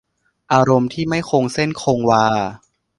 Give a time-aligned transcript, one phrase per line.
[0.53, 2.25] อารมณ์ที่ไม่คงเส้นคงวา